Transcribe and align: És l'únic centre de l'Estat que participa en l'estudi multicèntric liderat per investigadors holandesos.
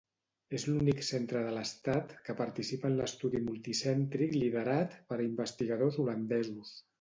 És 0.59 0.63
l'únic 0.67 1.01
centre 1.07 1.43
de 1.47 1.51
l'Estat 1.57 2.15
que 2.29 2.35
participa 2.39 2.89
en 2.93 2.95
l'estudi 3.01 3.43
multicèntric 3.51 4.35
liderat 4.39 4.97
per 5.13 5.21
investigadors 5.27 6.01
holandesos. 6.07 6.75